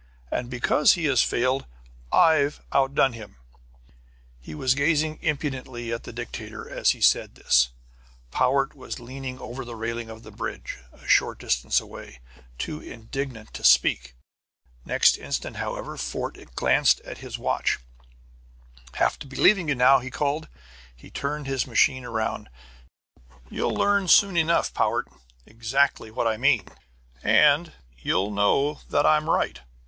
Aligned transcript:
And 0.31 0.49
because 0.49 0.93
he 0.93 1.05
has 1.05 1.21
failed, 1.21 1.67
I've 2.11 2.59
outdone 2.73 3.13
him." 3.13 3.35
He 4.39 4.55
was 4.55 4.73
gazing 4.73 5.19
impudently 5.21 5.93
at 5.93 6.05
the 6.05 6.11
dictator 6.11 6.67
as 6.67 6.89
he 6.89 7.01
said 7.01 7.35
this; 7.35 7.69
Powart 8.31 8.73
was 8.73 8.99
leaning 8.99 9.37
over 9.37 9.63
the 9.63 9.75
railing 9.75 10.09
of 10.09 10.23
the 10.23 10.31
bridge, 10.31 10.79
a 10.91 11.07
short 11.07 11.37
distance 11.37 11.79
away, 11.79 12.19
too 12.57 12.81
indignant 12.81 13.53
to 13.53 13.63
speak. 13.63 14.15
Next 14.85 15.19
instant, 15.19 15.57
however, 15.57 15.97
Fort 15.97 16.35
glanced 16.55 16.99
at 17.01 17.19
his 17.19 17.37
watch. 17.37 17.77
"Have 18.95 19.19
to 19.19 19.27
be 19.27 19.35
leaving 19.37 19.67
you 19.69 19.75
now," 19.75 19.99
he 19.99 20.09
called. 20.09 20.47
He 20.95 21.11
turned 21.11 21.45
his 21.45 21.67
machine 21.67 22.05
around. 22.05 22.49
"You'll 23.51 23.75
learn 23.75 24.07
soon 24.07 24.35
enough, 24.35 24.73
Powart, 24.73 25.09
exactly 25.45 26.09
what 26.09 26.25
I 26.25 26.37
mean. 26.37 26.65
And 27.21 27.73
you'll 27.99 28.31
know 28.31 28.79
that 28.89 29.05
I'm 29.05 29.29
right. 29.29 29.61